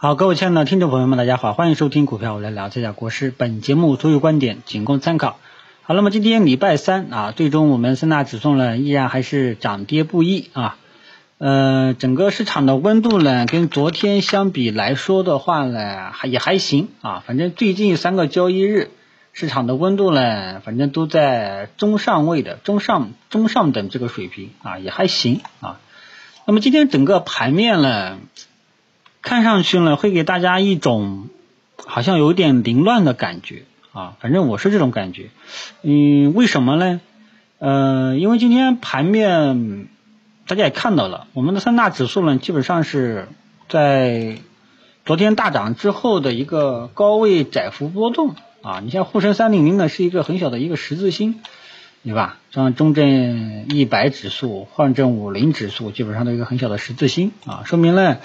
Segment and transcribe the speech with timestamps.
[0.00, 3.34] 好，各位亲爱的听众朋友们，大家好，欢迎收听股票我来聊，这家国师。
[3.36, 5.40] 本节目所有观点仅供参考。
[5.82, 10.76] 好，那么今天礼拜三啊，最终我们三大指数呢依然还是涨跌不一啊。
[11.38, 17.24] 呃，整个市场的温度呢，跟昨天相比来说的话呢，还也还行啊。
[17.26, 18.92] 反正最近三个交易日，
[19.32, 25.80] 市场的温度呢，反正都在中上位的中上中上等这个水平啊，也还行啊。
[26.46, 28.18] 那么今天整个盘面呢？
[29.28, 31.28] 看上去呢，会给大家一种
[31.84, 35.28] 好像有点凌乱的感觉啊，反正我是这种感觉。
[35.82, 37.02] 嗯，为什么呢？
[37.58, 39.88] 呃，因为今天盘面
[40.46, 43.28] 大家也看到了，我们的三大指数呢，基本上是
[43.68, 44.38] 在
[45.04, 48.80] 昨天大涨之后的一个高位窄幅波动啊。
[48.82, 51.40] 你像沪深三零零呢，是一个很小的一个十字星，
[52.02, 52.38] 对吧？
[52.50, 58.20] 像中证一百指数、换证五零指数，基本上都一个很小的十字星啊，说明了。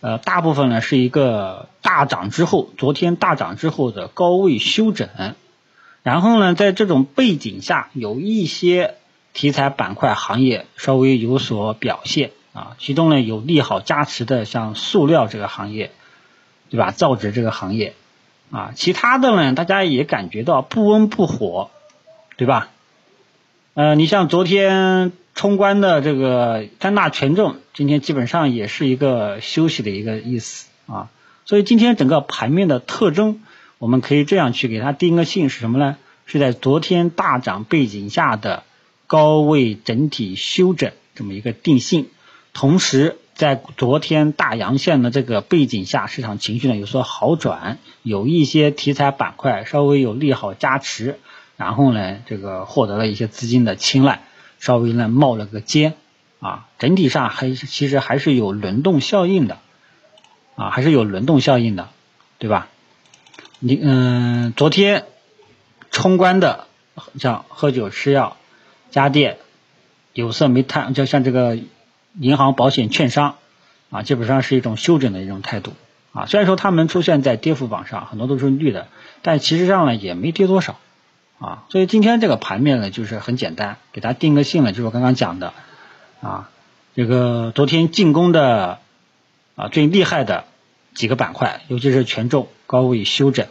[0.00, 5.08] 呃，大部分呢是一个大涨之后，昨天大涨之后的高位休整，
[6.04, 8.94] 然后呢，在这种背景下，有一些
[9.32, 15.90] 题材板块行业稍微有所表现啊，其中呢有利好加持的，像塑料这个行业，
[16.70, 16.92] 对吧？
[16.92, 17.94] 造纸这个行业
[18.52, 21.70] 啊，其他的呢，大家也感觉到不温不火，
[22.36, 22.68] 对吧？
[23.74, 25.12] 呃，你像昨天。
[25.38, 31.10] 冲关的这个三大权重，今天基本上也是一个休息的一个意思啊，
[31.44, 33.40] 所以今天整个盘面的特征，
[33.78, 35.96] 我们可以这样去给它定个性是什么呢？
[36.26, 38.64] 是在昨天大涨背景下的
[39.06, 42.08] 高位整体休整这么一个定性，
[42.52, 51.20] 同时在昨天大阳线的这个背景下，市场情绪呢有所好转，有一些题材板块稍微有利好加持，
[51.56, 54.22] 然后呢这个获得了一些资金的青睐。
[54.58, 55.94] 稍微呢冒了个尖
[56.40, 59.58] 啊，整体上还其实还是有轮动效应的
[60.54, 61.88] 啊，还是有轮动效应的，
[62.38, 62.68] 对吧？
[63.60, 65.04] 你嗯，昨天
[65.90, 66.66] 冲关的
[67.18, 68.36] 像喝酒、吃药、
[68.90, 69.38] 家电、
[70.12, 71.58] 有色、煤炭，就像这个
[72.18, 73.36] 银行、保险、券商
[73.90, 75.72] 啊，基本上是一种休整的一种态度
[76.12, 76.26] 啊。
[76.26, 78.86] 虽然说他们出现在跌幅榜上，很多都是绿的，
[79.22, 80.78] 但其实上呢也没跌多少。
[81.38, 85.52] 啊，所以今天这个盘面呢，就是很简单，给它定个性了，就是我刚刚讲的
[86.20, 86.50] 啊，
[86.96, 88.80] 这个昨天进攻的
[89.54, 90.46] 啊最厉害的
[90.94, 93.46] 几个板块，尤其是权重高位休整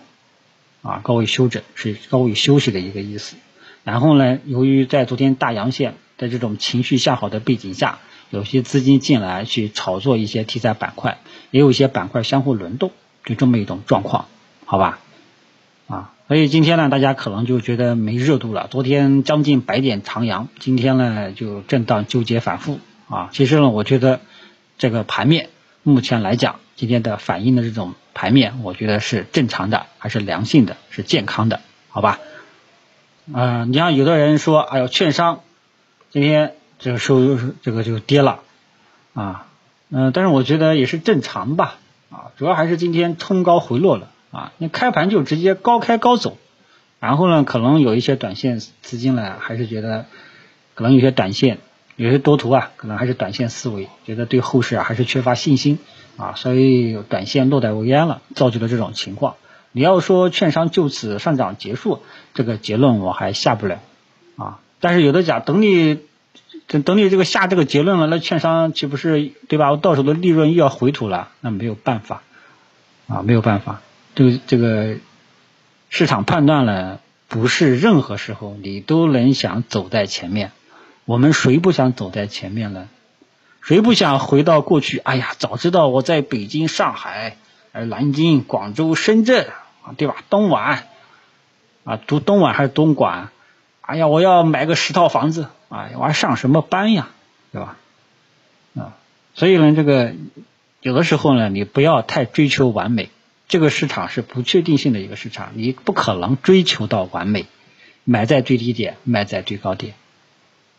[0.81, 3.37] 啊，高位休整是高位休息的一个意思。
[3.85, 7.99] 然后呢，由于在昨天大阳线在这种情绪向好的背景下，
[8.31, 11.19] 有些资金进来去炒作一些题材板块，
[11.51, 12.91] 也有一些板块相互轮动，
[13.23, 14.27] 就这么一种状况，
[14.65, 14.99] 好吧？
[15.87, 16.13] 啊。
[16.27, 18.67] 所以今天呢，大家可能就觉得没热度了。
[18.69, 23.29] 昨天将近百点长阳，今天呢就震荡纠结反复啊。
[23.31, 24.19] 其实呢，我觉得
[24.77, 25.49] 这个盘面
[25.83, 32.19] 目前来讲，今天的反映的这种盘面，我觉得是正常的，还是良性的，是健康的，好吧？
[33.33, 35.39] 嗯，你像有的人说，哎呦，券商
[36.09, 38.39] 今天这个收这个就跌了
[39.13, 39.47] 啊，
[39.89, 41.77] 嗯，但是我觉得也是正常吧
[42.09, 44.09] 啊，主要还是今天冲高回落了。
[44.37, 46.37] 啊，你开盘就直接高开高走，
[46.99, 50.05] 然后呢，可能有一些短线资金呢，还是觉得
[50.75, 51.57] 可能有些短线，
[51.95, 55.79] 有些多头啊，可能还是短线思维，觉得对后市啊还是缺乏信心
[56.17, 59.37] 啊，所以短线落袋为安了，造就了这种情况。
[59.71, 62.03] 你要说券商就此上涨结束，
[62.35, 63.79] 这个结论我还下不了
[64.35, 64.59] 啊。
[64.79, 65.99] 但是有的讲，等你
[66.67, 69.71] 等等你这个下这个结论了，那券商岂不是对吧？
[69.71, 72.21] 我到手的利润又要回吐了，那没有办法
[73.07, 73.81] 啊，没有办法。
[74.17, 74.97] 这个这个
[75.89, 80.51] 市场判断了，不是任何时候你都能想走在前面。
[81.05, 82.89] 我们谁不想走在前面呢？
[83.61, 84.97] 谁不想回到过去？
[84.97, 87.37] 哎呀，早知道我在北京、上海、
[87.73, 89.49] 呃南京、广州、深圳，
[89.97, 90.15] 对吧？
[90.31, 90.87] 东莞
[91.83, 93.29] 啊，读东莞还是东莞？
[93.81, 95.89] 哎呀，我要买个十套房子啊！
[95.93, 97.09] 我还上什么班呀？
[97.51, 97.77] 对吧？
[98.75, 98.97] 啊，
[99.35, 100.15] 所以呢，这个
[100.81, 103.11] 有的时候呢，你不要太追求完美。
[103.47, 107.45] 这个市场是不确定性的一个市场，你不可能追求到完美，
[108.03, 109.93] 买在最低点，卖在最高点，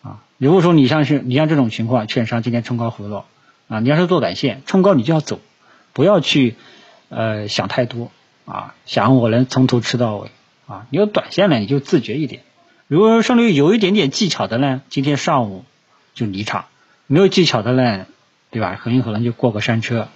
[0.03, 3.25] 啊，如果说你像是你像这种情况，券商今天冲高回落，
[3.69, 5.41] 啊，你要是做短线，冲高你就要走，
[5.94, 6.56] 不要去
[7.09, 8.12] 呃想太多，
[8.44, 10.31] 啊，想我能从头吃到尾，
[10.67, 12.43] 啊，你有短线呢你就自觉一点，
[12.87, 15.64] 如果说里有一点点技巧的呢，今天上午
[16.12, 16.67] 就离场，
[17.06, 18.05] 没有技巧的呢，
[18.50, 18.79] 对吧？
[18.79, 20.09] 很有可能就过个山车。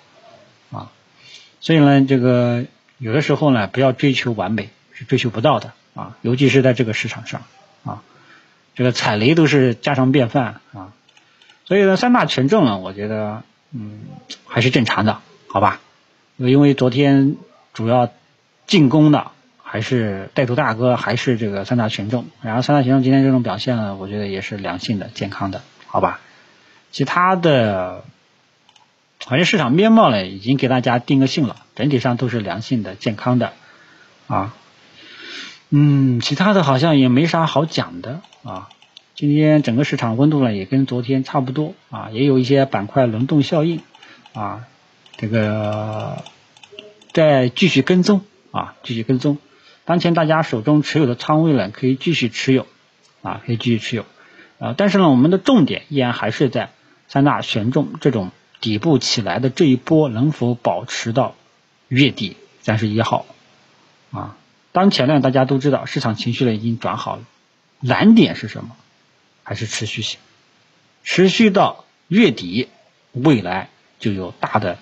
[1.63, 2.65] 所以呢，这个
[2.99, 7.43] 有的时候呢，不要追求完美，是追求不到的啊，尤其是在这个市场上
[7.85, 8.03] 啊，
[8.75, 10.93] 这个踩雷都是家常便饭啊。
[11.65, 14.01] 所以呢，三大权重呢，我觉得嗯
[14.47, 15.81] 还是正常的，好吧？
[16.37, 17.37] 因为昨天
[17.73, 18.11] 主要
[18.67, 19.31] 进攻的
[19.63, 22.27] 还是带头大哥，还是这个三大权重。
[22.43, 26.19] 然后三大权重今天这种表现呢，我觉得也是良性的、健康的，好吧？
[26.91, 28.05] 其他的，
[29.27, 33.53] 反正市场面貌呢，已经给大家定个性了，整体上都是良性的、健康的
[34.27, 34.55] 啊。
[35.71, 38.69] 嗯，其他的好像也没啥好讲的啊。
[39.15, 43.81] 今天整个市场温度呢，也跟昨天差不多啊，也有一些板块轮动效应
[44.35, 44.65] 啊。
[45.17, 46.25] 这个
[47.13, 49.39] 再继续跟踪啊，继续跟踪。
[49.85, 52.67] 当前大家手中持有的仓位呢，可以继续持有
[53.23, 54.05] 啊，可以继续持有
[54.59, 54.75] 啊。
[54.77, 56.71] 但是呢，我们的重点依然还是在
[57.07, 58.31] 三大权重这种
[58.63, 61.35] 底部起来的这一波能否保持到
[61.89, 63.27] 月底三十一号
[64.13, 64.39] 啊。
[64.71, 67.25] 当前呢，大家都知道市场情绪呢已经转好了，
[67.81, 68.75] 难点是什么？
[69.43, 70.21] 还是持续性，
[71.03, 72.69] 持续到月底，
[73.11, 73.69] 未来
[73.99, 74.79] 就有大的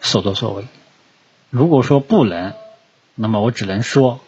[0.00, 0.64] 所作所为。
[1.50, 2.54] 如果说不能，
[3.14, 4.20] 那么我只能说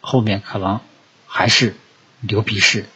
[0.00, 0.80] 后面可能
[1.26, 1.76] 还是
[2.20, 2.86] 牛逼市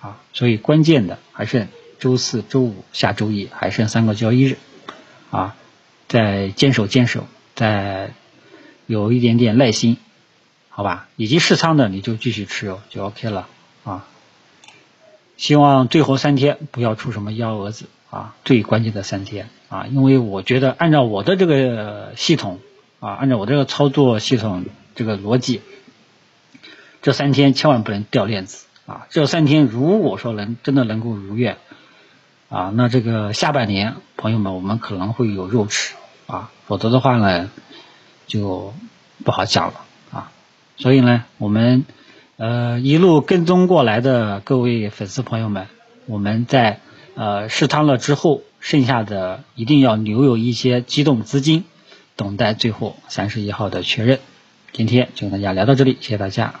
[0.00, 0.20] 啊。
[0.32, 1.68] 所以关键的还是
[2.00, 4.58] 周四周五下周一还剩三个交易日
[5.30, 5.54] 啊，
[6.08, 8.10] 再坚守坚守，再
[8.86, 9.98] 有一点点耐心。
[10.68, 13.48] 好吧，已经试仓的你就继续持有就 OK 了
[13.84, 14.06] 啊。
[15.36, 22.60] 希望最后三天不要出什么幺蛾子啊，最关键的三天啊，因为我觉得按照我的这个系统
[22.98, 24.64] 啊，按照我这个操作系统
[24.94, 25.60] 这个逻辑，
[27.02, 29.06] 这三天千万不能掉链子啊。
[29.10, 31.58] 这三天如果说能真的能够如愿
[32.50, 35.94] 啊，那这个下半年朋友们我们可能会有肉吃
[36.26, 37.48] 啊，否则的话呢
[38.26, 38.74] 就
[39.24, 39.80] 不好讲了
[40.10, 40.32] 啊。
[40.76, 41.84] 所以呢，我们
[42.36, 45.68] 呃一路跟踪过来的各位粉丝朋友们，
[46.06, 46.80] 我们在
[47.14, 51.64] 呃试仓了之后，剩下的一定要留有一些机动资金，
[52.16, 54.18] 等待最后三十一号的确认。
[54.72, 56.54] 今天就跟大家聊到这里，谢谢大家。